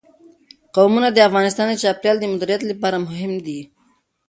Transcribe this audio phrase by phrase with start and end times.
[0.75, 3.59] قومونه د افغانستان د چاپیریال د مدیریت لپاره مهم دي.